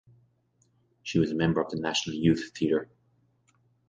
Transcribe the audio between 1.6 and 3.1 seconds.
of the National Youth Theatre.